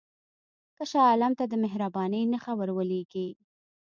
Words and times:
که 0.77 0.83
شاه 0.91 1.07
عالم 1.11 1.33
ته 1.39 1.45
د 1.47 1.53
مهربانۍ 1.63 2.23
نښه 2.33 2.53
ورولېږې. 2.57 3.27